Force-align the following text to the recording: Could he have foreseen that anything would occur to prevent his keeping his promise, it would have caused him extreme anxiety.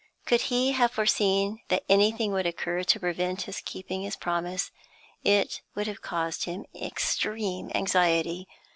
Could 0.25 0.41
he 0.49 0.71
have 0.71 0.89
foreseen 0.89 1.61
that 1.67 1.83
anything 1.87 2.31
would 2.31 2.47
occur 2.47 2.81
to 2.83 2.99
prevent 2.99 3.43
his 3.43 3.61
keeping 3.61 4.01
his 4.01 4.15
promise, 4.15 4.71
it 5.23 5.61
would 5.75 5.85
have 5.85 6.01
caused 6.01 6.45
him 6.45 6.65
extreme 6.73 7.69
anxiety. 7.75 8.47